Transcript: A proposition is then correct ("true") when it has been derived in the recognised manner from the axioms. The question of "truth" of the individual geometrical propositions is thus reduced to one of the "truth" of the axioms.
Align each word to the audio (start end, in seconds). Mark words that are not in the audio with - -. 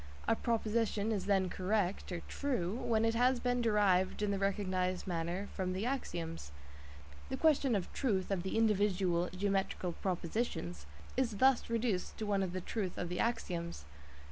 A 0.27 0.35
proposition 0.35 1.11
is 1.11 1.27
then 1.27 1.47
correct 1.47 2.11
("true") 2.27 2.75
when 2.75 3.05
it 3.05 3.13
has 3.13 3.39
been 3.39 3.61
derived 3.61 4.23
in 4.23 4.31
the 4.31 4.39
recognised 4.39 5.05
manner 5.05 5.47
from 5.53 5.73
the 5.73 5.85
axioms. 5.85 6.51
The 7.29 7.37
question 7.37 7.75
of 7.75 7.93
"truth" 7.93 8.31
of 8.31 8.41
the 8.41 8.57
individual 8.57 9.29
geometrical 9.29 9.91
propositions 9.91 10.87
is 11.15 11.37
thus 11.37 11.69
reduced 11.69 12.17
to 12.17 12.25
one 12.25 12.41
of 12.41 12.51
the 12.51 12.61
"truth" 12.61 12.97
of 12.97 13.09
the 13.09 13.19
axioms. 13.19 13.85